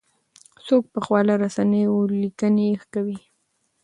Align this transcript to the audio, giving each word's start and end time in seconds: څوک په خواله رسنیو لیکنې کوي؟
څوک 0.65 0.83
په 0.93 0.99
خواله 1.05 1.33
رسنیو 1.43 1.95
لیکنې 2.21 2.69
کوي؟ 2.93 3.19